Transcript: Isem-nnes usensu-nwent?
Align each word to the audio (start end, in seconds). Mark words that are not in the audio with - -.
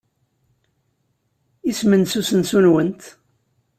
Isem-nnes 1.69 2.13
usensu-nwent? 2.19 3.01